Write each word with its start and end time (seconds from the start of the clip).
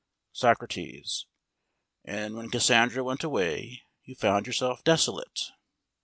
SOCRATES: 0.31 1.27
And 2.03 2.33
when 2.33 2.49
Cassandra 2.49 3.03
went 3.03 3.23
away 3.23 3.83
you 4.03 4.15
found 4.15 4.47
yourself 4.47 4.83
desolate? 4.83 5.51